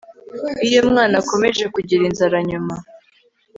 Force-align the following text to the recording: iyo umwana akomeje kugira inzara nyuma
iyo 0.67 0.77
umwana 0.85 1.15
akomeje 1.21 1.63
kugira 1.75 2.01
inzara 2.09 2.37
nyuma 2.49 2.75